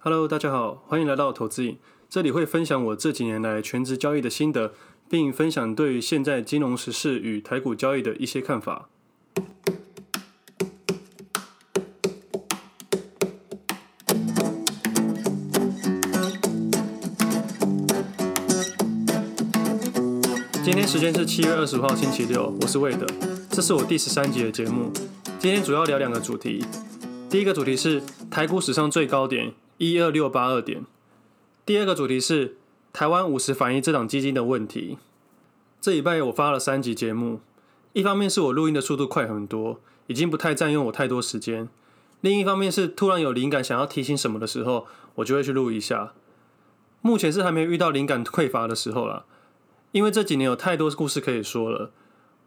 [0.00, 1.76] Hello，大家好，欢迎来到投资影。
[2.08, 4.72] 这里会分享我这几年来全职交易的心得，
[5.10, 8.88] 并分享对现在金融时事与台股交易的一些看法。
[20.62, 23.04] 今天时间是七月二十五号星期六，我是魏德，
[23.50, 24.92] 这是我第十三集的节目。
[25.40, 26.64] 今天主要聊两个主题，
[27.28, 29.52] 第一个主题是台股史上最高点。
[29.78, 30.84] 一二六八二点。
[31.64, 32.56] 第二个主题是
[32.92, 34.98] 台湾五十反映这档基金的问题。
[35.80, 37.40] 这礼拜我发了三集节目，
[37.92, 41.68] 一方面是我录音的速度快很多，已经不太占用我太多时间；
[42.20, 46.12] 另一方面是突然有灵感想要提醒什么的时候，我就会去录一下。
[47.00, 49.26] 目前是还没有遇到灵感匮乏的时候啦，
[49.92, 51.92] 因为这几年有太多故事可以说了。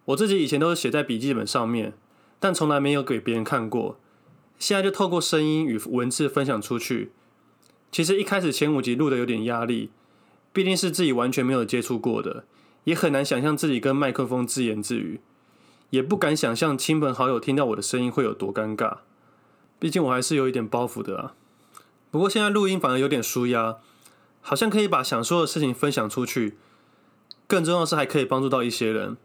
[0.03, 1.93] 我自己以前都是写在笔记本上面，
[2.41, 3.97] 但从来没有给别人看过，
[4.59, 7.11] 现在就透过声音与文字分享出去。
[7.91, 9.89] 其实一开始前五集录的有点压力，
[10.53, 12.45] 毕竟是自己完全没有接触过的，
[12.85, 15.19] 也很难想象自己跟麦克风自言自语，
[15.89, 18.99] 也不敢想象亲朋好友听到我的声音会有多尴尬。
[19.77, 21.33] 毕竟我还是有一点包袱的啊。
[22.09, 23.77] 不过现在录音反而有点舒压，
[24.41, 26.57] 好像可以把想说的事情分享出去，
[27.47, 29.17] 更重要是还可以帮助到一些人，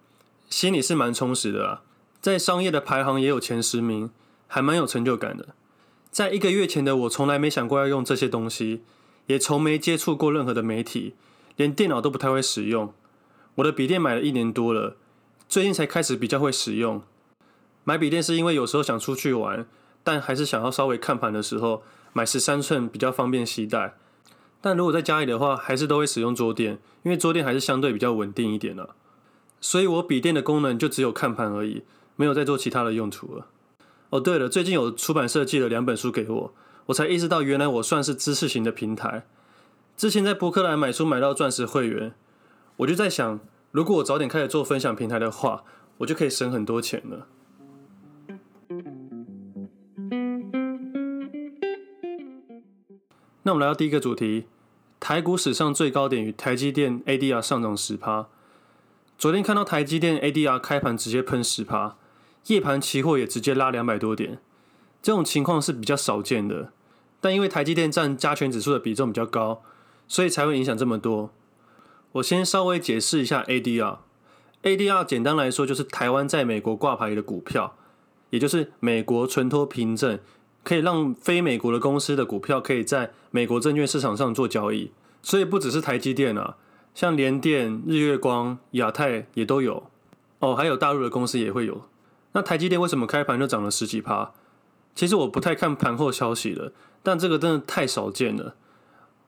[0.48, 1.82] 心里是蛮充实的啊。
[2.20, 4.10] 在商业的排行也有前十名，
[4.48, 5.54] 还蛮有成就感的。
[6.16, 8.80] 在一个月前的我，从来没想过要用这些东西，
[9.26, 11.12] 也从没接触过任何的媒体，
[11.56, 12.94] 连电脑都不太会使用。
[13.56, 14.96] 我的笔电买了一年多了，
[15.46, 17.02] 最近才开始比较会使用。
[17.84, 19.66] 买笔电是因为有时候想出去玩，
[20.02, 21.82] 但还是想要稍微看盘的时候，
[22.14, 23.98] 买十三寸比较方便携带。
[24.62, 28.94] 但如果在家里的话，还是都会使用桌垫，因为桌垫还是相对比较稳定一点的。
[29.60, 31.82] 所以我笔电的功能就只有看盘而已，
[32.16, 33.48] 没有再做其他的用途了。
[34.10, 36.54] 哦，对了，最近有出版社寄了两本书给我，
[36.86, 39.26] 我才意识到原来我算是知识型的平台。
[39.96, 42.14] 之前在博客来买书买到钻石会员，
[42.76, 43.40] 我就在想，
[43.72, 45.64] 如果我早点开始做分享平台的话，
[45.98, 47.26] 我就可以省很多钱了。
[53.42, 54.46] 那我们来到第一个主题，
[55.00, 58.28] 台股史上最高点与台积电 ADR 上涨十趴。
[59.18, 61.96] 昨天看到台积电 ADR 开盘直接喷十趴。
[62.46, 64.38] 夜盘期货也直接拉两百多点，
[65.02, 66.72] 这种情况是比较少见的。
[67.20, 69.62] 但因为台积电占加权指数的比重比较高，
[70.06, 71.30] 所以才会影响这么多。
[72.12, 73.98] 我先稍微解释一下 ADR。
[74.62, 77.76] ADR 简单来说就是台湾在美国挂牌的股票，
[78.30, 80.18] 也就是美国存托凭证，
[80.62, 84.92] 可以让非美国的公司的股票可以在美国证券市场上做交易。
[85.22, 86.56] 所以不只是台积电啊，
[86.94, 89.90] 像联电、日月光、亚太也都有。
[90.38, 91.82] 哦，还有大陆的公司也会有。
[92.36, 94.32] 那台积电为什么开盘就涨了十几趴？
[94.94, 96.70] 其实我不太看盘后消息了，
[97.02, 98.54] 但这个真的太少见了。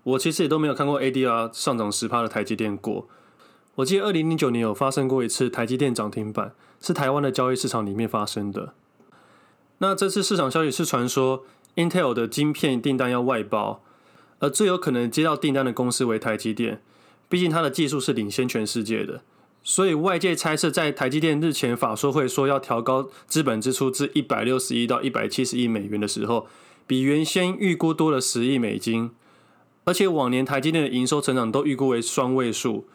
[0.02, 3.08] 我其实也都没有看过 ADR 上涨十趴的台积电过。
[3.76, 6.52] 我记得二零零九年有发生过一次台积电涨停板，
[6.82, 8.74] 是台湾的交易市场里面发生的。
[9.78, 13.82] 那这次市场消息是传说 Intel 的晶片订单要外包，
[14.40, 16.82] 而最有可能接到订单的公司为台积电，
[17.30, 19.22] 毕竟它的技术是领先全世界的。
[19.68, 26.46] 所以外界猜测，在台积电日前法说会说要调高资本支出至一百六十亿到一百七十亿美元的时候，
[26.86, 29.10] 比原先预估多了十亿美金。
[29.84, 32.88] 而且往年台积电的营收成长都预估为双位数，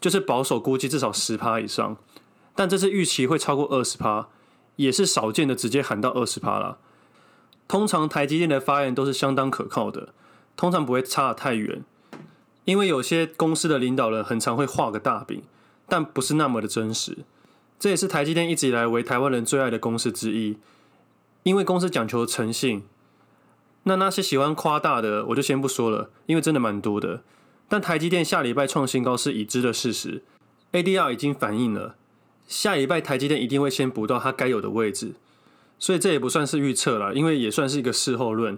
[0.00, 1.96] 就是保守估计至少十趴以上。
[2.54, 4.28] 但这次预期会超过二十趴，
[4.76, 6.78] 也是少见的直接喊到二十趴了。
[7.66, 10.14] 通常台积电的发言都是相当可靠的，
[10.56, 11.82] 通常不会差得太远，
[12.66, 15.42] 因为有些公司的领导人很常会画个大饼。
[15.90, 17.18] 但不是那么的真实，
[17.78, 20.56] 这也是台积电一直以来为台湾人最爱的公司之一，
[21.42, 22.84] 因为公司讲求诚信。
[23.82, 27.22] 那那些喜欢夸大的，我就先不说了，因为真的蛮多的。
[27.68, 30.22] 但台积电下礼拜创新高是已知的事实
[30.72, 31.96] ，ADR 已经反映了，
[32.46, 35.14] 下礼拜台积电一定会先补到它该有的位置，
[35.78, 38.56] 所以这也不算是预测了，因为也算是一个事后论。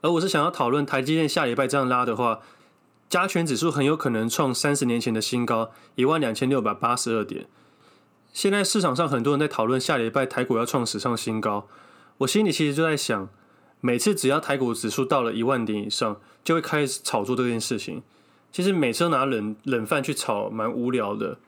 [0.00, 2.40] 而我是想要讨论台积电下礼拜这样拉的话。
[3.14, 7.46] 加权指数很有可能创三十年前的新高，一万两千六百八十二点。
[8.32, 11.68] 现在市场上很多人在讨论下礼拜台股要创史上新高，
[12.18, 13.28] 我心里其实就在想，
[13.80, 18.02] 每次只要台股指数到了一万点以上，就会开始炒作这件事情。
[18.50, 21.38] 其实每次都拿冷冷饭去炒，蛮无聊的。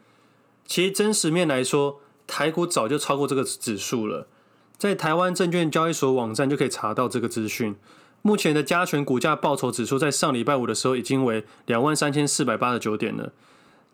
[0.67, 4.29] 其实真实面来说，台股早就超过这个指数了，
[4.79, 7.75] 在台湾证券交易所网站就可以查到这个资讯。
[8.27, 13.33] 目前的加权股价报酬指数在上礼拜五的时候已经为两万三千四百八十九点了，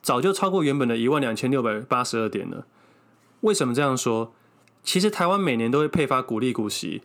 [0.00, 2.64] 早就超过原本的一万两千六百八十二点了。
[3.42, 4.32] 为什么这样说？
[4.82, 7.02] 其实台湾每年都会配发股利股息，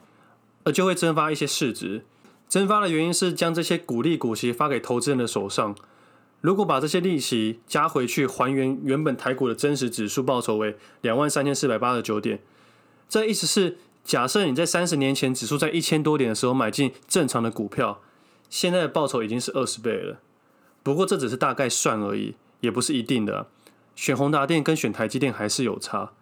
[0.63, 2.05] 而就会增发一些市值。
[2.47, 5.75] 蒸发的原因是将这些股利股息发给投资人的手上。
[6.39, 12.39] 如果把这些利息加回去，还原原本台股的真实指数报酬为两万三千四百八十九点，
[13.09, 13.77] 这意思是，
[14.07, 17.99] 假设你在三十年前指数在一千多点的时候买进正常的股票，
[18.49, 20.19] 现在的报酬已经是二十倍了。
[20.81, 23.47] 不过这只是大概算而已，也不是一定的。
[23.97, 26.13] 选宏达电跟选台积电还是有差，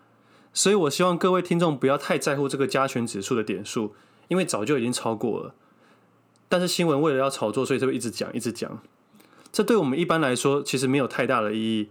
[0.52, 3.94] 所以我希望各位听众不要太在乎这个加权指数的点数，
[4.30, 5.54] 因为早就已经超过了。
[6.50, 8.82] 但是新闻为了要炒作，所以就会一直讲，一直讲。
[9.52, 11.90] 这对我们一般来说其实没有太大的意义，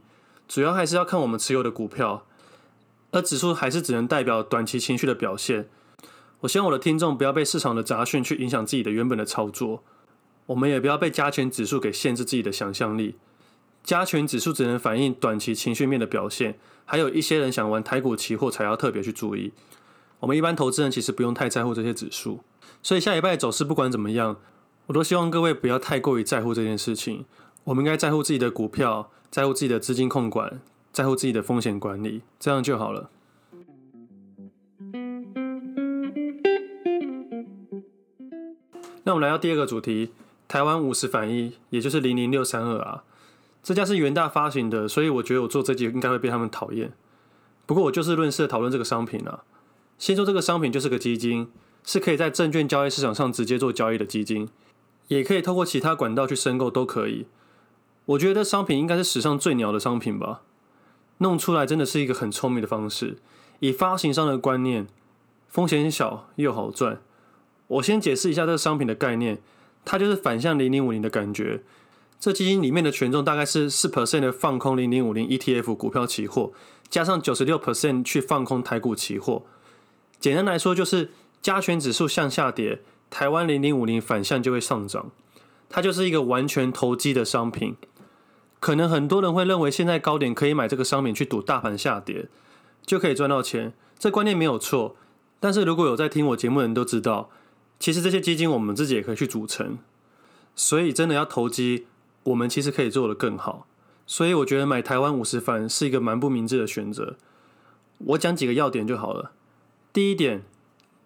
[0.49, 2.27] 主要还是要看我们持有的股票，
[3.13, 5.69] 而指数还是只能代表短期情绪的表现。
[6.45, 9.83] 我希望我的听众不要被市场的杂讯去影响自己的原本的操作，
[10.47, 13.17] 我们也不要被加权指数给限制自己的想象力。
[13.83, 19.53] 加权指数只能反映短期情绪面的表现，还有一些人想玩台股期货才要特别去注意。
[20.21, 22.41] 我们一般投资人其实不用太在乎这些指数，
[22.83, 24.37] 所以下礼拜走势不管怎么样，
[24.87, 27.25] 我都希望各位不要太过于在乎这件事情。
[27.65, 30.61] 我们应该在乎自己的股票，在乎自己的资金控管，
[30.93, 33.09] 在乎自己的风险管理，这样就好了。
[39.05, 40.11] 那我们来到第二个主题，
[40.49, 43.05] 台湾五十反一，也就是零零六三二啊，
[43.63, 46.93] 这家是元大发行的，所以我觉得我做这集应该会被他们讨厌。
[47.67, 49.45] 不过我就事论事讨论这个商品啊。
[49.99, 51.49] 先说这个商品就是个基金，
[51.85, 54.49] 是可以在证券交易市场上直接做交易的基金，
[55.09, 57.27] 也可以透过其他管道去申购，都可以。
[58.07, 60.43] 我觉得商品应该是史上最鸟的商品吧，
[61.19, 63.19] 弄出来真的是一个很聪明的方式。
[63.61, 64.87] 以发行商的观念，
[65.49, 67.01] 风险小又好赚。
[67.67, 69.39] 我先解释一下这个商品的概念，
[69.85, 71.63] 它就是反向零零五零的感觉。
[72.21, 76.53] 这基金里面的权重大概是四 percent 的放空零零五零 ETF 股票期货，
[76.89, 79.43] 加上九十六 percent 去放空台股期货。
[80.19, 81.11] 简单来说，就是
[81.43, 82.81] 加权指数向下跌，
[83.11, 85.11] 台湾零零五零反向就会上涨。
[85.69, 87.77] 它就是一个完全投机的商品。
[88.61, 92.29] 可能很多人会认为现在高点可以买这个商品去赌大盘下跌，
[92.87, 93.75] 就可以赚到钱。
[93.99, 94.97] 这观念没有错，
[95.39, 97.29] 但是如果有在听我节目的人都知道，
[97.79, 99.79] 其实这些基金我们自己也可以去组成。
[100.57, 101.87] 所以真的要投机，
[102.23, 103.67] 我们其实可以做得更好。
[104.07, 107.17] 所以我觉得买台湾五十反是一个蛮不明智的选择。
[107.99, 109.33] 我讲几个要点就好了。
[109.93, 110.43] 第一点，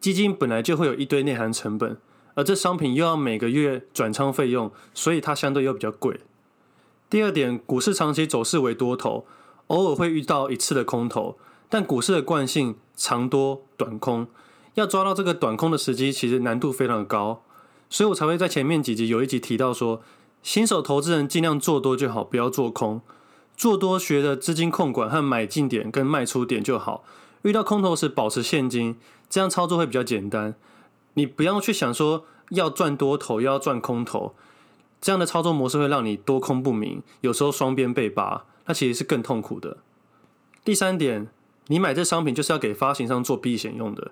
[0.00, 1.96] 基金本来就会有一堆内涵成本，
[2.34, 6.20] 而这商品又要每个月转仓费用，所以它相对又比较贵。
[7.08, 9.26] 第二点，股市长期走势为多头，
[9.68, 11.38] 偶尔会遇到一次的空头，
[11.68, 14.26] 但股市的惯性长多短空，
[14.74, 17.42] 要抓到这个短空的时机，其实难度非常的高，
[17.90, 20.02] 所以我才会在前面几集有一集提到说，
[20.42, 23.00] 新手投资人尽量做多就好，不要做空，
[23.56, 27.04] 做多学的资金控管和买进点跟卖出点就好，
[27.42, 28.96] 遇到空头时保持现金，
[29.28, 30.54] 这样操作会比较简单，
[31.14, 34.34] 你不要去想说要赚多头又要赚空头。
[35.00, 39.76] 这样的操作模式会让你多空不明，有时候双边被扒，那其实是更痛苦的。
[40.64, 41.28] 第三点，
[41.68, 44.10] 你买这商品就是要给发行商做避险用的。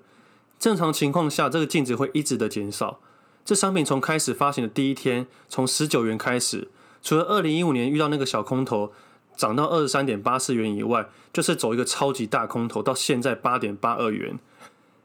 [0.58, 2.98] 正常情况下，这个净值会一直的减少。
[3.44, 6.68] 这商品从开始发行的第一天，从十九元开始，
[7.02, 8.92] 除了二零一五年遇到那个小空头
[9.36, 14.38] 涨到二十三点八四元以外，就是走一个超级大空头，到现在八点八二元。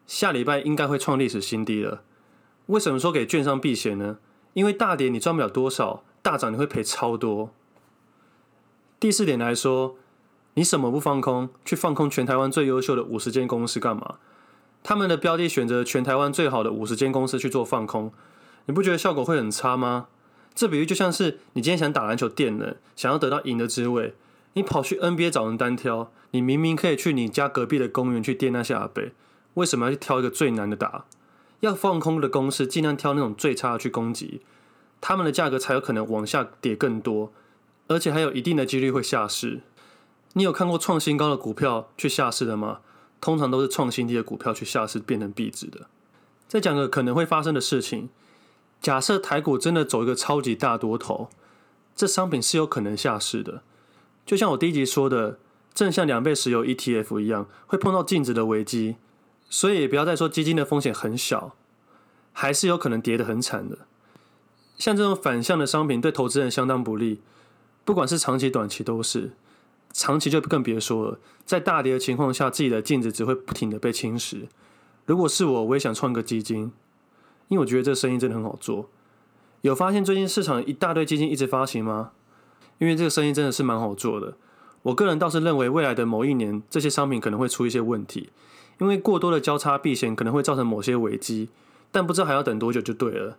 [0.08, 2.02] 下礼拜应该会创历史新低了。
[2.68, 4.18] 为什么说给券商避险呢？
[4.54, 7.52] 因为大跌你赚不了多少，大涨你会赔超多。
[9.00, 9.96] 第四点来说，
[10.56, 14.16] 你什么不放空，去放空全台湾最优秀的五十间公司干嘛？
[14.84, 18.12] 他们的标的选择全台湾最好的五十间公司去做放空，
[18.66, 20.08] 你不觉得效果会很差吗？
[20.54, 24.16] 这比喻就像是你今天想打篮球垫人，想要得到赢的滋味，
[24.54, 29.04] 你跑去 NBA 找人单挑，你明明可以去你家隔壁的公园去垫那些阿伯，
[29.54, 31.06] 为什么要去挑一个最难的打？
[31.62, 34.42] 要放空的公司，尽量挑那种最差的去攻击，
[35.00, 37.32] 他们的价格才有可能往下跌更多，
[37.88, 39.62] 而且还有一定的几率会下市。
[40.34, 42.80] 你有看过创新高的股票去下市的吗？
[43.22, 45.88] 通常都是创新低的股票去下市变成币值的。
[46.48, 48.10] 再讲个可能会发生的事情，
[48.82, 51.30] 假设台股真的走一个超级大多头，
[51.96, 53.62] 这商品是有可能下市的。
[54.26, 55.40] 就像我第一集说的，
[55.74, 58.98] 正像两倍石油 ETF 一样，会碰到净值的危机。
[59.50, 61.56] 所以也不要再说基金的风险很小，
[62.32, 63.80] 还是有可能跌得很惨的。
[64.78, 67.22] 像这种反向的商品对投资人相当不利，
[67.84, 69.32] 不管是长期短期都是，
[69.94, 71.20] 长期就更别说了。
[71.46, 74.48] 在大跌的情况下，自己的净值只会不停的被侵蚀。
[75.06, 76.72] 如果是我，我也想创个基金，
[77.50, 78.90] 因为我觉得这个生意真的很好做。
[79.62, 82.12] 有发现最近市场一大堆基金一直发行吗？
[82.80, 84.36] 因为这个生意真的是蛮好做的。
[84.84, 88.30] 我个人倒是认为未来的某一年，这些商品可能会出一些问题。
[88.80, 91.50] 因为过多的交叉避险可能会造成某些危机，
[91.92, 93.38] 但不知道还要等多久就对了。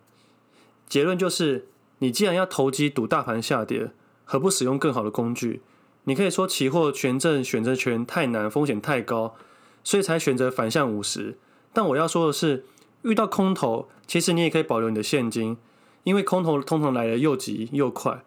[0.88, 1.66] 结论就是，
[1.98, 3.90] 你既然要投机赌大盘下跌，
[4.24, 5.62] 何不使用更好的工具？
[6.04, 9.36] 你可以说期货权证选择权太难，风险太高，
[9.84, 11.38] 所以才选择反向五十。
[11.72, 12.64] 但我要说的是，
[13.02, 15.56] 遇到空头，其实你也可以保留你的现金，
[16.04, 18.24] 因为空头通常来得又急又快。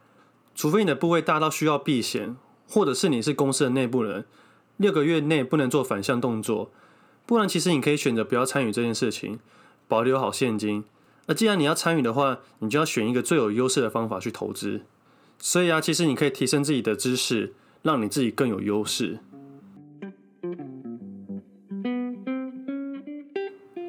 [0.55, 2.37] 除非你的部位大到需要避险，
[2.69, 4.25] 或者是你是公司的内部人，
[4.77, 6.71] 六个月内不能做反向动作，
[7.25, 9.39] 不然其实你可以选择不要参与这件事情，
[9.89, 10.85] 保留好现金。
[11.27, 14.83] 而既然你要参与的话，你就要选一个最有优势的方法去投资。
[15.37, 17.53] 所以啊，其实你可以提升自己的知识，
[17.85, 19.19] 让你自己更有优势。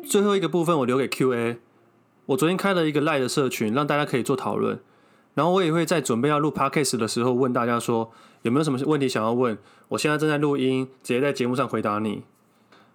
[0.04, 1.56] 最后一个部分我留给 Q&A。
[2.26, 4.78] 我昨天开了一个 Line 的社群，让大家可以做讨论。
[5.32, 8.12] 然后我也会在准备要录 Podcast 的时候问大家说，
[8.42, 9.56] 有没有什么问题想要问？
[9.88, 12.24] 我现在正在录音，直接在节目上回答你。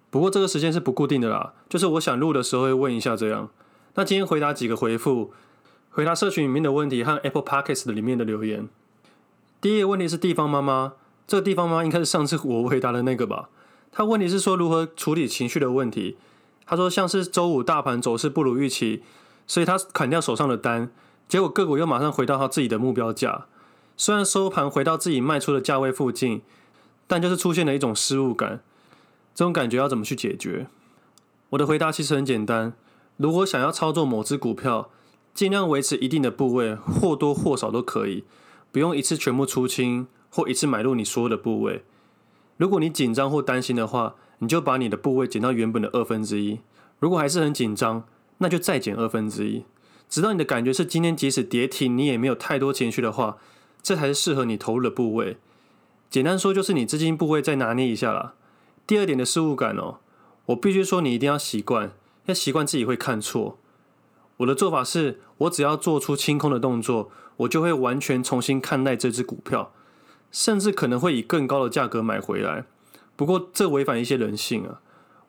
[0.08, 3.50] 不过这个时间是不固定的啦，就是我想录的时候会问一下这样。
[3.94, 5.32] 那今天回答几个回复，
[5.90, 8.68] 回答社群里面的问题和 Apple Podcast 里面的留言。
[9.62, 13.48] 第一个问题是地方妈妈，这个地方妈妈应该是上次我回答的那个吧？
[13.92, 16.16] 他问题是说如何处理情绪的问题。
[16.66, 19.04] 他说像是周五大盘走势不如预期，
[19.46, 20.90] 所以他砍掉手上的单。
[21.28, 23.46] 结果个股又马上回到他自己的目标价，
[23.96, 26.42] 虽然收盘回到自己卖出的价位附近，
[27.06, 28.60] 但就是出现了一种失误感。
[29.32, 30.66] 这种感觉要怎么去解决？
[31.50, 32.72] 我的回答其实很简单：
[33.16, 34.90] 如果想要操作某只股票，
[35.32, 38.24] 尽量维持一定的部位，或多或少都可以，
[38.72, 41.84] 不用一次全部出清或一次买入你所有的部位。
[42.56, 46.58] 如果你紧张或担心的话，你就把你的部位减到原本的二分之一。
[46.98, 48.04] 如果还是很紧张，
[48.38, 49.64] 那就再减二分之一。
[50.08, 53.38] 直到你的感觉是今天即使跌停，你也没有太多情绪的话，
[53.82, 55.36] 这才是适合你投入的部位。
[56.10, 58.34] 简单说就是你资金部位再拿捏一下啦。
[58.86, 59.98] 第二点的失误感哦，
[60.46, 61.92] 我必须说你一定要习惯，
[62.26, 63.58] 要习惯自己会看错。
[64.38, 69.72] 我的做法是我只要做出清空的动作，我就会完全重新看待这只股票，
[70.30, 72.64] 甚至可能会以更高的价格买回来。
[73.16, 74.80] 不过这违反一些人性啊，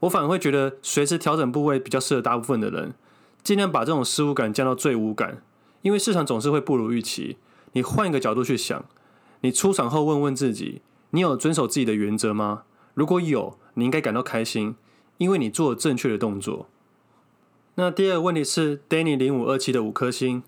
[0.02, 2.94] 我反而会觉得随时调整部位比较适合大部分的人。
[3.44, 5.44] 尽量把这种失误感降到最无感，
[5.82, 7.36] 因为市场总是会不如预期。
[7.74, 8.86] 你换一个角度去想，
[9.42, 12.64] 你出场后问问自己，你有遵守自己的原则吗？
[12.94, 14.76] 如果有，你应该感到开心，
[15.18, 16.70] 因为你做了正确的动作。
[17.76, 20.44] 那第二个问题是，Danny 零五二七的五颗星，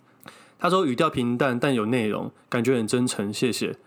[0.57, 3.77] 他说语调平淡但有内容，感觉很真诚，谢谢。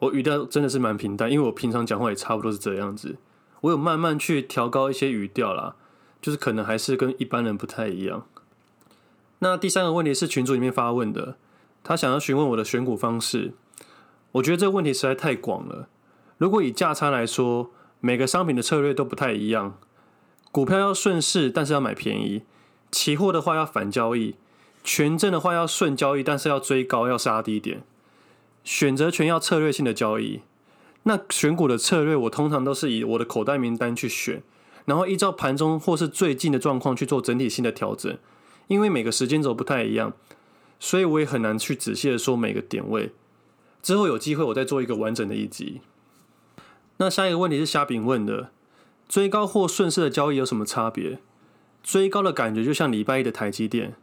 [0.00, 3.16] 我语调真的是蛮平淡，因为我平常讲话也差不多是这样子。
[3.62, 5.76] 我有慢慢去调高一些语调啦，
[6.20, 8.26] 就是可能还是跟一般人不太一样。
[9.40, 11.36] 那第三个问题是群组里面发问的，
[11.84, 13.52] 他想要询问我的选股方式。
[14.32, 15.88] 我觉得这个问题实在太广了。
[16.38, 19.78] 如果以价差来说，每个商品的策略都不太一样。
[20.50, 22.42] 股票要顺势，但是要买便宜；
[22.90, 24.36] 期货的话要反交易；
[24.82, 27.82] 权证的话要顺交易，但是要追高，要杀低点。
[28.64, 30.40] 选择权要策略性的交易。
[31.04, 34.42] 那选股的策略，我通常都是以我的口袋名单去选，
[34.84, 38.18] 然后依照盘中或是最近的状况去做整体性的调整。
[38.68, 40.12] 因为每个时间轴不太一样，
[40.78, 43.12] 所以我也很难去仔细的说每个点位。
[43.82, 45.80] 之后有机会我再做一个完整的一集。
[46.98, 48.50] 那下一个问题是虾饼问的：
[49.08, 51.18] 追高或顺势的交易有什么差别？
[51.82, 53.94] 追高的感觉就像礼拜一的台积电，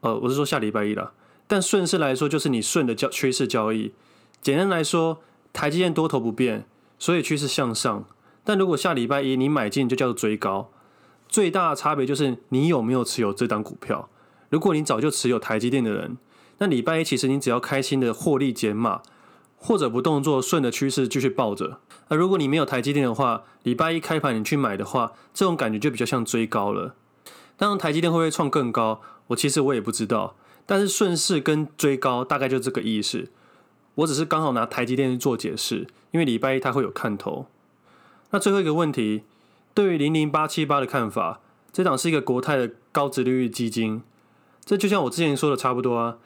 [0.00, 1.12] 呃，我是说下礼拜一啦。
[1.46, 3.92] 但顺势来说就是你顺的交趋势交易。
[4.40, 5.20] 简单来说，
[5.52, 6.66] 台积电多头不变，
[6.98, 8.04] 所以趋势向上。
[8.44, 10.70] 但如果下礼拜一你买进，就叫做追高。
[11.28, 14.08] 最大的差别就是你有没有持有这档股票。
[14.48, 16.16] 如果你早就持有台积电的人，
[16.58, 19.02] 那礼拜一其实你只要开心的获利减码，
[19.56, 21.80] 或者不动作顺着趋势继续抱着。
[22.08, 26.94] 而如果你没有台积电的话，礼拜一开盘你去买的话，这种感觉就比较像追高了。
[27.58, 30.34] 当然台积电会不会创更高，我其实我也不知道。
[30.64, 33.28] 但是顺势跟追高大概就这个意思。
[33.96, 37.46] 我只是刚好拿台积电去做解释，因为礼拜一它会有看头。
[38.30, 39.24] 那最后一个问题。
[39.74, 41.40] 对于零零八七八的看法，
[41.72, 44.02] 这档是一个国泰的高殖利率基金，
[44.64, 46.16] 这就像我之前说的差不多啊。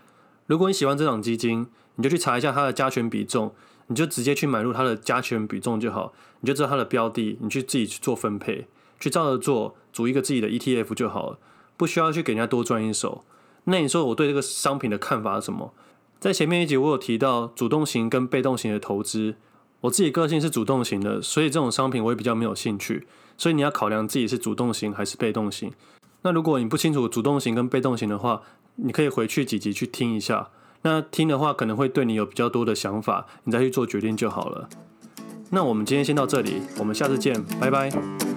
[0.46, 3.54] 如果你喜欢这档基金，你就去查一下它的加权比重，
[3.88, 8.66] 你就直接去买入它的加权比重就好，你就知道它的标的，你去自己去做分配，
[8.98, 11.38] 去照着做，组一个自己的 ETF 就好了，
[11.76, 13.24] 不需要去给人家多赚一手。
[13.64, 15.72] 那你说我对这个商品的看法是什么？
[16.18, 19.34] 在前面一集我有提到主动型跟被动型的投资，
[19.82, 23.06] 我自己个性是主动型的，所以这种商品我也比较没有兴趣。
[23.36, 25.72] 所以你要考量自己是主动型还是被动型。
[26.22, 28.42] 那如果你不清楚主动型跟被动型的话，
[28.76, 30.50] 你可以回去几集去听一下。
[30.82, 34.68] 那听的话可能会对你有比较多的想法，你再去做决定就好了。
[35.50, 38.31] 那我们今天先到这里，我们下次见，拜拜。